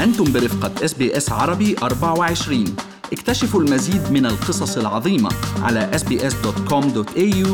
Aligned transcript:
أنتم 0.00 0.32
برفقة 0.32 0.84
SBS 0.84 1.32
عربي 1.32 1.76
24 1.82 2.64
اكتشفوا 3.12 3.60
المزيد 3.60 4.12
من 4.12 4.26
القصص 4.26 4.76
العظيمة 4.76 5.30
على 5.62 5.90
sbs.com.au 5.94 7.48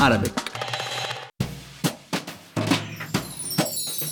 arabic. 0.00 0.32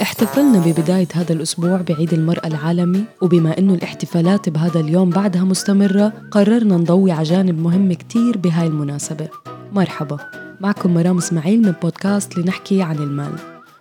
احتفلنا 0.02 0.58
ببداية 0.58 1.08
هذا 1.14 1.32
الأسبوع 1.32 1.76
بعيد 1.76 2.12
المرأة 2.12 2.46
العالمي 2.46 3.04
وبما 3.22 3.58
أنه 3.58 3.74
الاحتفالات 3.74 4.48
بهذا 4.48 4.80
اليوم 4.80 5.10
بعدها 5.10 5.44
مستمرة 5.44 6.12
قررنا 6.30 6.76
نضوي 6.76 7.12
على 7.12 7.22
جانب 7.22 7.58
مهم 7.58 7.92
كتير 7.92 8.38
بهاي 8.38 8.66
المناسبة. 8.66 9.28
مرحبا 9.72 10.18
معكم 10.60 10.94
مرام 10.94 11.18
إسماعيل 11.18 11.62
من 11.62 11.74
بودكاست 11.82 12.38
لنحكي 12.38 12.82
عن 12.82 12.96
المال. 12.96 13.32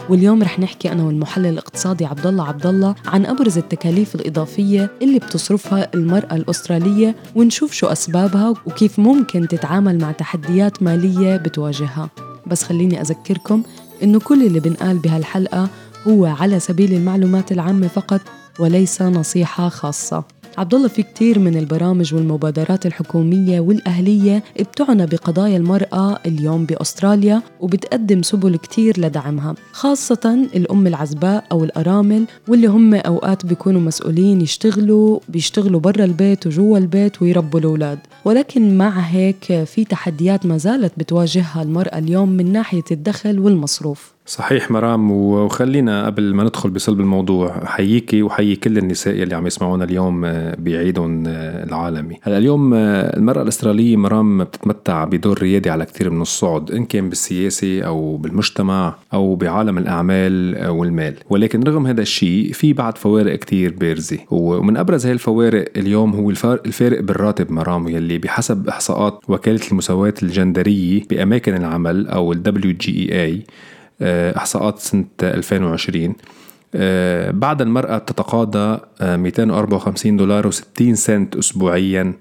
واليوم 0.09 0.43
رح 0.43 0.59
نحكي 0.59 0.91
أنا 0.91 1.03
والمحلل 1.03 1.45
الاقتصادي 1.45 2.05
عبد 2.05 2.27
الله 2.27 2.47
عبد 2.47 2.65
الله 2.65 2.95
عن 3.05 3.25
أبرز 3.25 3.57
التكاليف 3.57 4.15
الإضافية 4.15 4.89
اللي 5.01 5.19
بتصرفها 5.19 5.89
المرأة 5.93 6.35
الأسترالية 6.35 7.15
ونشوف 7.35 7.71
شو 7.71 7.87
أسبابها 7.87 8.49
وكيف 8.49 8.99
ممكن 8.99 9.47
تتعامل 9.47 9.97
مع 9.99 10.11
تحديات 10.11 10.83
مالية 10.83 11.37
بتواجهها. 11.37 12.09
بس 12.47 12.63
خليني 12.63 13.01
أذكركم 13.01 13.63
إنه 14.03 14.19
كل 14.19 14.45
اللي 14.45 14.59
بنقال 14.59 14.97
بهالحلقة 14.97 15.69
هو 16.07 16.25
على 16.25 16.59
سبيل 16.59 16.93
المعلومات 16.93 17.51
العامة 17.51 17.87
فقط 17.87 18.21
وليس 18.59 19.01
نصيحة 19.01 19.69
خاصة. 19.69 20.23
عبد 20.61 20.73
الله 20.73 20.87
في 20.87 21.03
كثير 21.03 21.39
من 21.39 21.57
البرامج 21.57 22.13
والمبادرات 22.13 22.85
الحكومية 22.85 23.59
والأهلية 23.59 24.43
بتعنى 24.59 25.05
بقضايا 25.05 25.57
المرأة 25.57 26.19
اليوم 26.25 26.65
بأستراليا 26.65 27.41
وبتقدم 27.59 28.21
سبل 28.21 28.55
كثير 28.55 28.99
لدعمها 28.99 29.55
خاصة 29.71 30.47
الأم 30.55 30.87
العزباء 30.87 31.43
أو 31.51 31.63
الأرامل 31.63 32.25
واللي 32.47 32.67
هم 32.67 32.93
أوقات 32.93 33.45
بيكونوا 33.45 33.81
مسؤولين 33.81 34.41
يشتغلوا 34.41 35.19
بيشتغلوا 35.29 35.79
برا 35.79 36.03
البيت 36.03 36.47
وجوا 36.47 36.77
البيت 36.77 37.21
ويربوا 37.21 37.59
الأولاد. 37.59 37.99
ولكن 38.25 38.77
مع 38.77 38.99
هيك 38.99 39.63
في 39.63 39.85
تحديات 39.85 40.45
ما 40.45 40.57
زالت 40.57 40.93
بتواجهها 40.97 41.61
المرأة 41.61 41.97
اليوم 41.97 42.29
من 42.29 42.51
ناحية 42.51 42.83
الدخل 42.91 43.39
والمصروف. 43.39 44.13
صحيح 44.25 44.71
مرام 44.71 45.11
وخلينا 45.11 46.05
قبل 46.05 46.33
ما 46.33 46.43
ندخل 46.43 46.69
بصلب 46.69 46.99
الموضوع 46.99 47.65
حييكي 47.65 48.23
وحيي 48.23 48.55
كل 48.55 48.77
النساء 48.77 49.15
يلي 49.15 49.35
عم 49.35 49.47
يسمعونا 49.47 49.83
اليوم 49.83 50.25
آه، 50.25 50.55
بعيدهم 50.59 51.23
آه، 51.27 51.63
العالمي. 51.63 52.17
هلأ 52.21 52.37
اليوم 52.37 52.73
آه، 52.73 53.17
المرأة 53.17 53.41
الأسترالية 53.41 53.97
مرام 53.97 54.43
بتتمتع 54.43 55.03
بدور 55.03 55.39
ريادي 55.41 55.69
على 55.69 55.85
كثير 55.85 56.09
من 56.09 56.21
الصعد 56.21 56.71
إن 56.71 56.85
كان 56.85 57.09
بالسياسة 57.09 57.81
أو 57.81 58.17
بالمجتمع 58.17 58.95
أو 59.13 59.35
بعالم 59.35 59.77
الأعمال 59.77 60.67
والمال. 60.69 61.15
ولكن 61.29 61.63
رغم 61.63 61.87
هذا 61.87 62.01
الشيء 62.01 62.53
في 62.53 62.73
بعد 62.73 62.97
فوارق 62.97 63.35
كثير 63.35 63.73
بارزة. 63.79 64.19
ومن 64.31 64.77
أبرز 64.77 65.05
هاي 65.05 65.13
الفوارق 65.13 65.65
اليوم 65.77 66.15
هو 66.15 66.29
الفارق 66.65 67.01
بالراتب 67.01 67.51
مرام 67.51 67.87
يلي 67.87 68.17
بحسب 68.17 68.67
إحصاءات 68.67 69.19
وكالة 69.27 69.61
المساواة 69.71 70.13
الجندرية 70.23 71.01
بأماكن 71.09 71.55
العمل 71.55 72.07
أو 72.07 72.33
ال 72.33 72.43
WGEA 72.45 73.51
إحصاءات 74.37 74.79
سنة 74.79 75.05
2020 75.23 76.15
آه، 76.75 77.31
بعد 77.31 77.61
المرأة 77.61 77.97
تتقاضى 77.97 78.79
254 79.01 80.17
دولار 80.17 80.51
و60 80.51 80.93
سنت 80.93 81.35
أسبوعيا. 81.35 82.13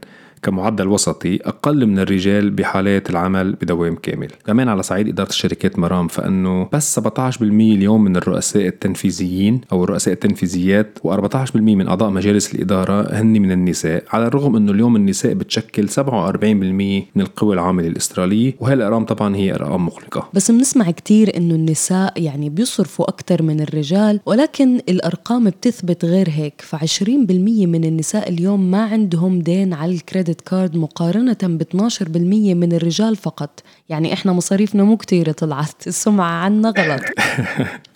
كمعدل 0.43 0.89
وسطي 0.89 1.39
أقل 1.45 1.87
من 1.87 1.99
الرجال 1.99 2.51
بحالات 2.51 3.11
العمل 3.11 3.53
بدوام 3.53 3.95
كامل. 3.95 4.29
كمان 4.47 4.69
على 4.69 4.83
صعيد 4.83 5.09
إدارة 5.09 5.29
الشركات 5.29 5.79
مرام 5.79 6.09
فأنه 6.09 6.69
بس 6.73 7.01
17% 7.01 7.43
اليوم 7.43 8.05
من 8.05 8.17
الرؤساء 8.17 8.67
التنفيذيين 8.67 9.61
أو 9.73 9.85
الرؤساء 9.85 10.15
التنفيذيات 10.15 10.99
و14% 11.07 11.57
من 11.57 11.89
أعضاء 11.89 12.11
مجالس 12.11 12.55
الإدارة 12.55 13.21
هن 13.21 13.33
من 13.33 13.53
النساء 13.53 14.05
على 14.13 14.27
الرغم 14.27 14.57
أنه 14.57 14.73
اليوم 14.73 14.97
النساء 14.97 15.35
بتشكل 15.35 15.89
47% 15.89 16.01
من 16.45 17.03
القوى 17.17 17.55
العاملة 17.55 17.87
الأسترالية 17.89 18.55
وهي 18.61 18.75
الأرقام 18.75 19.05
طبعا 19.05 19.37
هي 19.37 19.55
أرقام 19.55 19.87
مقلقة 19.87 20.29
بس 20.35 20.51
بنسمع 20.51 20.91
كتير 20.91 21.37
أنه 21.37 21.55
النساء 21.55 22.23
يعني 22.23 22.49
بيصرفوا 22.51 23.09
أكثر 23.09 23.43
من 23.43 23.61
الرجال 23.61 24.21
ولكن 24.27 24.81
الأرقام 24.89 25.45
بتثبت 25.51 26.05
غير 26.05 26.29
هيك 26.31 26.63
ف20% 26.71 27.09
من 27.49 27.85
النساء 27.85 28.29
اليوم 28.29 28.71
ما 28.71 28.83
عندهم 28.83 29.39
دين 29.39 29.73
على 29.73 29.93
ال 29.93 29.98
credit 29.98 30.30
credit 30.31 30.49
card 30.49 30.77
مقارنة 30.77 31.37
ب 31.43 31.63
12% 31.63 32.55
من 32.55 32.73
الرجال 32.73 33.17
فقط. 33.17 33.63
يعني 33.89 34.13
إحنا 34.13 34.33
مصاريفنا 34.33 34.85
مو 34.85 34.97
كتير 34.97 35.33
طلعت. 35.33 35.87
السمعة 35.87 36.45
عنا 36.45 36.69
غلط. 36.79 37.03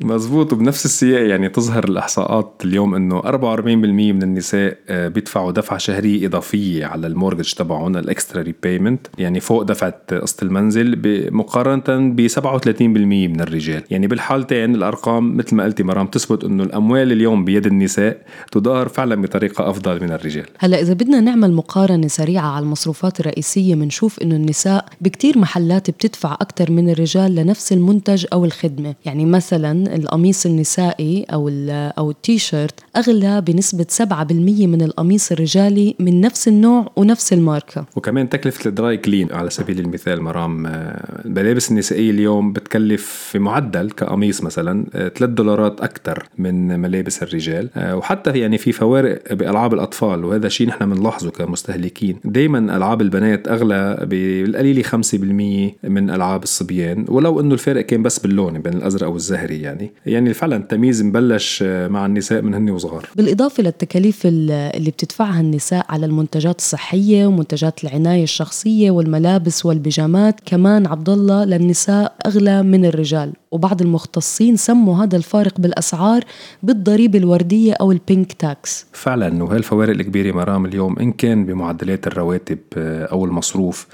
مزبوط 0.00 0.52
وبنفس 0.52 0.84
السياق 0.84 1.28
يعني 1.28 1.48
تظهر 1.48 1.84
الإحصاءات 1.84 2.62
اليوم 2.64 2.94
إنه 2.94 3.20
44% 3.20 3.66
من 3.66 4.22
النساء 4.22 4.76
آه، 4.88 5.08
بيدفعوا 5.08 5.52
دفعة 5.52 5.78
شهرية 5.78 6.26
إضافية 6.26 6.86
على 6.86 7.06
ال 7.06 7.11
mortgage 7.11 7.52
تبعهم 7.52 7.96
ال 7.96 8.04
extra 8.04 8.42
repayment 8.42 9.06
يعني 9.18 9.40
فوق 9.40 9.62
دفعة 9.62 9.94
قسط 10.10 10.42
المنزل 10.42 11.00
مقارنة 11.32 12.14
ب 12.14 12.28
37% 12.28 12.82
من 12.82 13.40
الرجال. 13.40 13.82
يعني 13.90 14.06
بالحالتين 14.06 14.74
الأرقام 14.74 15.36
مثل 15.36 15.56
ما 15.56 15.64
قلتي 15.64 15.82
مرام 15.82 16.06
تثبت 16.06 16.44
إنه 16.44 16.62
الأموال 16.62 17.12
اليوم 17.12 17.44
بيد 17.44 17.66
النساء 17.66 18.22
تدار 18.52 18.88
فعلا 18.88 19.22
بطريقة 19.22 19.70
أفضل 19.70 20.02
من 20.02 20.12
الرجال. 20.12 20.46
هلأ 20.58 20.80
إذا 20.80 20.92
بدنا 20.92 21.20
نعمل 21.20 21.52
مقارنة 21.52 22.08
سريعة 22.08 22.46
على 22.46 22.62
المصروفات 22.62 23.20
الرئيسية 23.20 23.74
بنشوف 23.74 24.22
إنه 24.22 24.36
النساء 24.36 24.84
بكتير 25.00 25.38
محلات 25.38 25.90
بتدفع 25.90 26.32
أكثر 26.32 26.70
من 26.70 26.90
الرجال 26.90 27.34
لنفس 27.34 27.72
المنتج 27.72 28.26
أو 28.32 28.44
الخدمة. 28.44 28.94
يعني 29.04 29.24
مثلا 29.24 29.83
القميص 29.86 30.46
النسائي 30.46 31.24
أو 31.32 31.50
أو 31.98 32.10
التيشيرت 32.10 32.80
أغلى 32.96 33.40
بنسبة 33.40 33.86
7% 33.90 34.66
من 34.66 34.82
القميص 34.82 35.32
الرجالي 35.32 35.94
من 35.98 36.20
نفس 36.20 36.48
النوع 36.48 36.92
ونفس 36.96 37.32
الماركة. 37.32 37.84
وكمان 37.96 38.28
تكلفة 38.28 38.68
الدراي 38.68 38.96
كلين 38.96 39.32
على 39.32 39.50
سبيل 39.50 39.80
المثال 39.80 40.22
مرام 40.22 40.66
آه، 40.66 41.22
الملابس 41.24 41.70
النسائية 41.70 42.10
اليوم 42.10 42.52
بتكلف 42.52 43.06
في 43.06 43.38
معدل 43.38 43.90
كقميص 43.90 44.42
مثلا 44.42 44.86
3 44.92 45.22
آه، 45.22 45.26
دولارات 45.26 45.80
أكثر 45.80 46.28
من 46.38 46.80
ملابس 46.80 47.22
الرجال. 47.22 47.70
آه، 47.76 47.96
وحتى 47.96 48.38
يعني 48.38 48.58
في 48.58 48.72
فوارق 48.72 49.32
بألعاب 49.32 49.74
الأطفال 49.74 50.24
وهذا 50.24 50.48
شيء 50.48 50.68
نحن 50.68 50.90
بنلاحظه 50.94 51.30
كمستهلكين. 51.30 52.16
دائما 52.24 52.76
ألعاب 52.76 53.00
البنات 53.00 53.48
أغلى 53.48 53.98
بالقليل 54.02 54.84
5% 54.84 55.76
من 55.82 56.10
ألعاب 56.10 56.42
الصبيان 56.42 57.04
ولو 57.08 57.40
إنه 57.40 57.54
الفارق 57.54 57.86
كان 57.86 58.02
بس 58.02 58.18
باللون 58.18 58.58
بين 58.58 58.72
الأزرق 58.72 59.08
والزهري 59.08 59.60
يعني. 59.60 59.73
يعني. 60.06 60.34
فعلا 60.34 60.56
التمييز 60.56 61.02
مبلش 61.02 61.62
مع 61.62 62.06
النساء 62.06 62.42
من 62.42 62.54
هن 62.54 62.70
وصغار. 62.70 63.08
بالإضافة 63.16 63.62
للتكاليف 63.62 64.26
اللي 64.26 64.90
بتدفعها 64.90 65.40
النساء 65.40 65.86
على 65.88 66.06
المنتجات 66.06 66.58
الصحية 66.58 67.26
ومنتجات 67.26 67.84
العناية 67.84 68.22
الشخصية 68.22 68.90
والملابس 68.90 69.66
والبيجامات 69.66 70.40
كمان 70.46 70.86
عبد 70.86 71.08
الله 71.08 71.44
للنساء 71.44 72.14
أغلى 72.26 72.62
من 72.62 72.84
الرجال. 72.84 73.32
وبعض 73.50 73.82
المختصين 73.82 74.56
سموا 74.56 75.04
هذا 75.04 75.16
الفارق 75.16 75.60
بالأسعار 75.60 76.24
بالضريبة 76.62 77.18
الوردية 77.18 77.72
أو 77.72 77.92
ال 77.92 78.00
pink 78.00 78.32
tax 78.32 78.86
فعلا 78.92 79.44
وهي 79.44 79.56
الفوارق 79.56 79.90
الكبيرة 79.90 80.36
مرام 80.36 80.66
اليوم 80.66 80.98
إن 80.98 81.12
كان 81.12 81.46
بمعدلات 81.46 82.06
الرواتب 82.06 82.58
أو 82.76 83.24
المصروف 83.24 83.86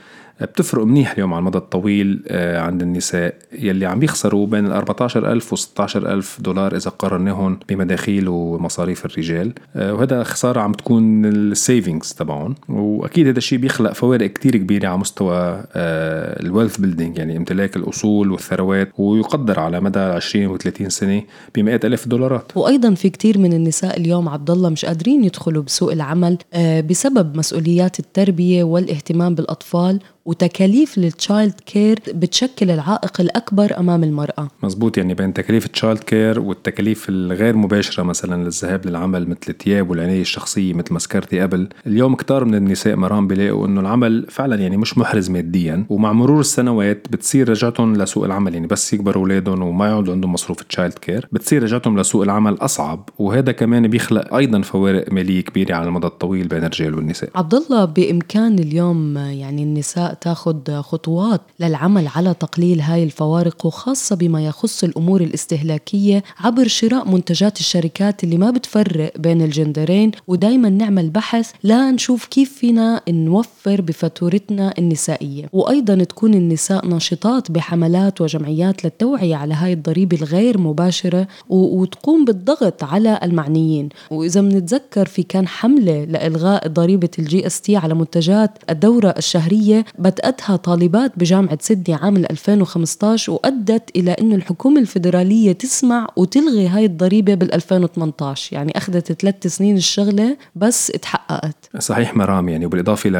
بتفرق 0.43 0.85
منيح 0.85 1.13
اليوم 1.13 1.35
على 1.35 1.41
المدى 1.41 1.59
الطويل 1.59 2.23
آه، 2.29 2.61
عند 2.61 2.83
النساء 2.83 3.35
يلي 3.59 3.87
عم 3.87 4.03
يخسروا 4.03 4.47
بين 4.47 4.67
ال 4.67 4.73
14000 4.73 5.53
و 5.53 5.57
16000 5.57 6.41
دولار 6.41 6.77
إذا 6.77 6.91
قارناهم 6.91 7.59
بمداخيل 7.69 8.29
ومصاريف 8.29 9.07
الرجال. 9.07 9.53
آه، 9.77 9.95
وهذا 9.95 10.23
خسارة 10.23 10.61
عم 10.61 10.73
تكون 10.73 11.25
ال 11.25 11.36
savings 11.36 12.13
تبعهم. 12.13 12.55
وأكيد 12.69 13.27
هذا 13.27 13.39
الشيء 13.39 13.59
بيخلق 13.59 13.93
فوارق 13.93 14.27
كتير 14.27 14.57
كبيرة 14.57 14.89
على 14.89 14.99
مستوى 14.99 15.65
ال 15.77 15.91
wealth 15.91 16.77
building 16.77 17.19
يعني 17.19 17.37
امتلاك 17.37 17.77
الأصول 17.77 18.33
والثروات 18.33 18.93
ويقدر 18.99 19.61
على 19.61 19.81
مدى 19.81 19.99
20 19.99 20.47
و 20.47 20.57
30 20.57 20.89
سنة 20.89 21.23
بمئات 21.55 21.85
ألاف 21.85 22.05
الدولارات 22.05 22.53
وأيضا 22.57 22.95
في 22.95 23.11
كتير 23.11 23.39
من 23.39 23.53
النساء 23.53 24.01
اليوم 24.01 24.29
عبد 24.29 24.51
الله 24.51 24.69
مش 24.69 24.85
قادرين 24.85 25.25
يدخلوا 25.25 25.63
بسوق 25.63 25.93
العمل 25.93 26.39
آه، 26.55 26.81
بسبب 26.81 27.37
مسؤوليات 27.37 28.01
التربية 28.01 28.65
والاهتمام 28.65 29.35
بالأطفال 29.35 30.01
وتكاليف 30.25 30.99
ال 30.99 31.55
childcare 31.67 31.99
بتشكل 32.15 32.71
العائق 32.71 33.21
الأكبر 33.21 33.79
أمام 33.79 34.05
المرأة. 34.05 34.49
مزبوط 34.63 34.99
يعني 34.99 35.15
بين 35.15 35.35
تكاليف 35.35 35.67
ال 35.67 35.99
childcare 35.99 36.41
والتكاليف 36.41 37.09
الغير 37.09 37.57
مباشرة 37.57 38.03
مثلا 38.03 38.45
للذهاب 38.45 38.87
للعمل 38.87 39.29
مثل 39.29 39.41
الثياب 39.49 39.91
والعناية 39.91 40.21
الشخصية 40.21 40.75
مثل 40.75 40.93
ما 40.93 40.99
ذكرتي 40.99 41.41
قبل. 41.41 41.69
اليوم 41.87 42.15
كتار 42.15 42.45
من 42.45 42.55
النساء 42.55 42.97
مرام 42.97 43.27
بيلاقوا 43.27 43.67
إنه 43.67 43.81
العمل 43.81 44.27
فعلا 44.29 44.57
يعني 44.57 44.77
مش 44.77 44.99
محرز 44.99 45.31
ماديا 45.31 45.87
ومع 45.89 46.13
مرور 46.13 46.41
السنوات 46.41 47.07
بتصير 47.11 47.49
رجعتهم 47.49 47.97
لسوق 47.97 48.25
العمل. 48.25 48.55
يعني 48.55 48.67
بس 48.67 48.93
يكبروا 48.93 49.23
أولادهم 49.23 49.63
وما 49.63 49.87
يعودوا 49.87 50.15
عندهم 50.15 50.33
مصروف 50.33 50.61
ال 50.61 50.95
childcare 50.95 51.29
بتصير 51.33 51.63
رجعتهم 51.63 52.01
لسوق 52.01 52.23
العمل 52.23 52.55
أصعب. 52.61 53.09
وهذا 53.19 53.53
كمان 53.53 53.89
بيخلق 53.89 54.35
أيضا 54.35 54.63
فوارق 54.63 55.13
مالية 55.13 55.41
كبيرة 55.41 55.75
على 55.75 55.89
المدى 55.89 56.07
الطويل 56.07 56.49
بين 56.49 56.65
الرجال 56.65 56.95
والنساء. 56.95 57.31
عبد 57.35 57.55
الله 57.55 57.85
بإمكان 57.85 58.59
اليوم 58.59 59.17
يعني 59.19 59.63
النساء 59.63 60.10
تاخد 60.15 60.71
خطوات 60.81 61.41
للعمل 61.61 62.09
على 62.09 62.35
تقليل 62.35 62.81
هاي 62.81 63.05
الفوارق 63.05 63.67
وخاصة 63.67 64.17
بما 64.17 64.47
يخص 64.47 64.85
الأمور 64.85 65.21
الاستهلاكية 65.21 66.23
عبر 66.39 66.69
شراء 66.69 67.09
منتجات 67.09 67.61
الشركات 67.61 68.25
اللي 68.25 68.39
ما 68.39 68.51
بتفرق 68.51 69.13
بين 69.19 69.43
الجندرين. 69.43 70.11
ودايما 70.29 70.69
نعمل 70.69 71.11
بحث 71.11 71.51
لا 71.63 71.91
نشوف 71.91 72.27
كيف 72.27 72.53
فينا 72.53 73.01
نوفر 73.09 73.81
بفاتورتنا 73.81 74.75
النسائية. 74.79 75.49
وأيضا 75.53 76.05
تكون 76.05 76.35
النساء 76.35 76.87
ناشطات 76.87 77.51
بحملات 77.51 78.21
وجمعيات 78.21 78.85
للتوعية 78.85 79.37
على 79.37 79.55
هاي 79.55 79.73
الضريبة 79.73 80.17
الغير 80.17 80.59
مباشرة 80.59 81.29
وتقوم 81.49 82.25
بالضغط 82.25 82.85
على 82.85 83.21
المعنيين. 83.23 83.89
وإذا 84.11 84.41
بنتذكر 84.41 85.07
في 85.07 85.23
كان 85.23 85.49
حملة 85.49 86.05
لإلغاء 86.05 86.69
ضريبة 86.69 87.11
ال 87.19 87.47
GST 87.47 87.77
على 87.77 87.95
منتجات 87.95 88.59
الدورة 88.71 89.15
الشهرية 89.19 89.85
بدأتها 90.01 90.57
طالبات 90.57 91.13
بجامعة 91.17 91.59
سيدني 91.61 91.95
عام 91.95 92.17
2015 92.17 93.33
وأدت 93.33 93.97
إلى 93.97 94.11
أنه 94.11 94.35
الحكومة 94.35 94.81
الفيدرالية 94.81 95.53
تسمع 95.53 96.07
وتلغي 96.17 96.69
هاي 96.69 96.85
الضريبة 96.85 97.35
بال 97.35 97.55
2018 97.55 98.57
يعني 98.57 98.73
أخذت 98.77 99.13
ثلاث 99.13 99.47
سنين 99.47 99.77
الشغلة 99.77 100.37
بس 100.57 100.91
اتحققت. 100.91 101.71
صحيح 101.79 102.17
مرام 102.17 102.49
يعني 102.49 102.67
وبالإضافة 102.67 103.11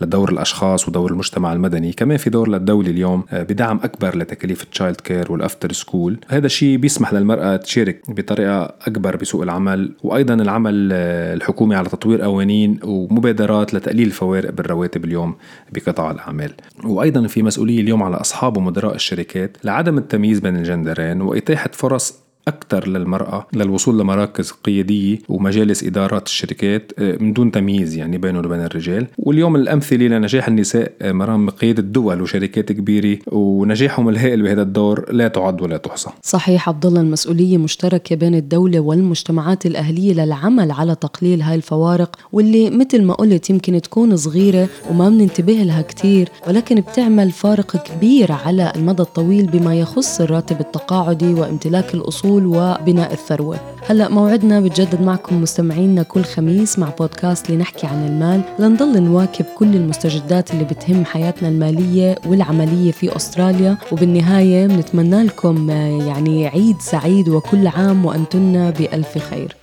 لدور 0.00 0.32
الأشخاص 0.32 0.88
ودور 0.88 1.10
المجتمع 1.10 1.52
المدني 1.52 1.92
كمان 1.92 2.16
في 2.16 2.30
دور 2.30 2.48
للدولة 2.48 2.90
اليوم 2.90 3.24
آه، 3.30 3.42
بدعم 3.42 3.80
أكبر 3.82 4.18
لتكاليف 4.18 4.62
ال 4.62 4.68
child 4.68 5.00
care 5.00 5.32
وال 5.32 5.43
after 5.43 5.72
school 5.72 6.18
هذا 6.28 6.46
الشيء 6.46 6.76
بيسمح 6.76 7.12
للمرأة 7.12 7.56
تشارك 7.56 8.10
بطريقة 8.10 8.74
أكبر 8.86 9.16
بسوق 9.16 9.42
العمل 9.42 9.92
وأيضا 10.02 10.34
العمل 10.34 10.90
آه، 10.92 11.34
الحكومي 11.34 11.74
على 11.74 11.88
تطوير 11.88 12.22
قوانين 12.22 12.80
ومبادرات 12.84 13.74
لتقليل 13.74 14.06
الفوارق 14.06 14.50
بالرواتب 14.50 15.04
اليوم 15.04 15.34
بقطاع 15.72 16.11
الأعمال. 16.12 16.54
وأيضا 16.84 17.26
في 17.26 17.42
مسؤولية 17.42 17.80
اليوم 17.80 18.02
على 18.02 18.16
أصحاب 18.16 18.56
ومدراء 18.56 18.94
الشركات 18.94 19.56
لعدم 19.64 19.98
التمييز 19.98 20.40
بين 20.40 20.56
الجندرين 20.56 21.22
وإتاحة 21.22 21.70
فرص 21.72 22.21
أكثر 22.48 22.88
للمرأة 22.88 23.46
للوصول 23.52 23.98
لمراكز 23.98 24.50
قيادية 24.50 25.18
ومجالس 25.28 25.84
إدارات 25.84 26.26
الشركات 26.26 26.92
آه، 26.98 27.16
من 27.20 27.32
دون 27.32 27.50
تمييز 27.50 27.96
يعني 27.96 28.18
بينهم 28.18 28.46
وبين 28.46 28.60
الرجال. 28.60 29.06
واليوم 29.18 29.56
الأمثلة 29.56 30.06
لنجاح 30.06 30.48
النساء 30.48 30.92
آه، 31.02 31.12
مرام 31.12 31.50
قيادة 31.50 31.82
دول 31.82 32.22
وشركات 32.22 32.72
كبيرة 32.72 33.18
ونجاحهم 33.32 34.08
الهائل 34.08 34.42
بهذا 34.42 34.62
الدور 34.62 35.12
لا 35.12 35.28
تعد 35.28 35.62
ولا 35.62 35.76
تحصى. 35.76 36.10
صحيح 36.22 36.68
عبد 36.68 36.86
الله 36.86 37.00
المسؤولية 37.00 37.58
مشتركة 37.58 38.16
بين 38.16 38.34
الدولة 38.34 38.80
والمجتمعات 38.80 39.66
الأهلية 39.66 40.14
للعمل 40.14 40.70
على 40.70 40.94
تقليل 40.94 41.42
هاي 41.42 41.54
الفوارق 41.54 42.16
واللي 42.32 42.70
مثل 42.70 43.02
ما 43.02 43.14
قلت 43.14 43.50
يمكن 43.50 43.80
تكون 43.80 44.16
صغيرة 44.16 44.68
وما 44.90 45.08
بننتبه 45.08 45.52
لها 45.52 45.82
كتير 45.82 46.28
ولكن 46.48 46.80
بتعمل 46.80 47.30
فارق 47.30 47.76
كبير 47.76 48.32
على 48.32 48.72
المدى 48.76 49.02
الطويل 49.02 49.46
بما 49.46 49.74
يخص 49.80 50.20
الراتب 50.20 50.60
التقاعدي 50.60 51.34
وامتلاك 51.34 51.94
الأصول 51.94 52.31
الأصول 52.38 52.46
وبناء 52.46 53.12
الثروة. 53.12 53.60
هلأ 53.86 54.08
موعدنا 54.08 54.60
بتجدد 54.60 55.02
معكم 55.02 55.42
مستمعينا 55.42 56.02
كل 56.02 56.24
خميس 56.24 56.78
مع 56.78 56.88
بودكاست 56.98 57.50
لنحكي 57.50 57.86
عن 57.86 58.06
المال. 58.06 58.42
لنضل 58.58 59.02
نواكب 59.02 59.44
كل 59.58 59.76
المستجدات 59.76 60.50
اللي 60.50 60.64
بتهم 60.64 61.04
حياتنا 61.04 61.48
المالية 61.48 62.18
والعملية 62.26 62.92
في 62.92 63.16
أستراليا. 63.16 63.76
وبالنهاية 63.92 64.66
بنتمنى 64.66 65.22
لكم 65.22 65.70
يعني 66.06 66.46
عيد 66.46 66.80
سعيد 66.80 67.28
وكل 67.28 67.66
عام 67.66 68.06
وأنتن 68.06 68.70
بألف 68.70 69.18
خير. 69.18 69.56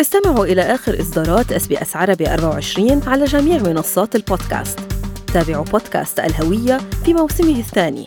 استمعوا 0.00 0.44
إلى 0.44 0.62
آخر 0.62 1.00
إصدارات 1.00 1.52
SBS 1.52 1.96
عربي 1.96 2.34
24 2.34 3.02
على 3.06 3.24
جميع 3.24 3.62
منصات 3.62 4.16
البودكاست. 4.16 4.78
تابعوا 5.34 5.64
بودكاست 5.64 6.20
الهوية 6.20 6.78
في 7.04 7.14
موسمه 7.14 7.58
الثاني. 7.58 8.06